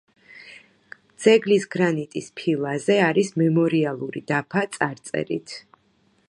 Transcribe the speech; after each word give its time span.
ძეგლის 1.25 1.67
გრანიტის 1.75 2.29
ფილაზე 2.41 2.97
არის 3.09 3.31
მემორიალური 3.43 4.25
დაფა 4.33 4.65
წარწერით. 4.79 5.55